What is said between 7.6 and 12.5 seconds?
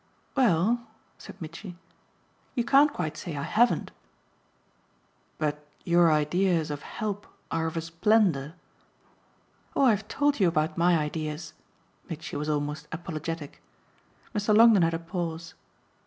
of a splendour!" "Oh I've told you about my ideas." Mitchy was